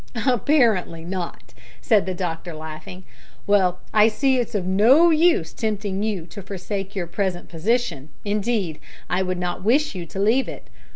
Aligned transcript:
"Apparently 0.25 1.05
not," 1.05 1.53
said 1.79 2.07
the 2.07 2.15
doctor, 2.15 2.55
laughing. 2.55 3.03
"Well, 3.45 3.81
I 3.93 4.07
see 4.07 4.37
it's 4.39 4.55
of 4.55 4.65
no 4.65 5.11
use 5.11 5.53
tempting 5.53 6.01
you 6.01 6.25
to 6.25 6.41
forsake 6.41 6.95
your 6.95 7.05
present 7.05 7.49
position 7.49 8.09
indeed, 8.25 8.79
I 9.11 9.21
would 9.21 9.37
not 9.37 9.63
wish 9.63 9.93
you 9.93 10.07
to 10.07 10.17
leave 10.17 10.47
it. 10.49 10.71